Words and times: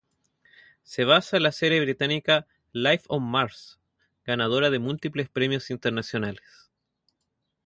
Se 0.81 1.05
basaba 1.05 1.37
en 1.37 1.43
la 1.43 1.51
serie 1.51 1.79
británica 1.79 2.47
"Life 2.71 3.03
on 3.07 3.21
Mars", 3.21 3.79
ganadora 4.25 4.71
de 4.71 4.79
múltiples 4.79 5.29
premios 5.29 5.69
internacionales. 5.69 6.71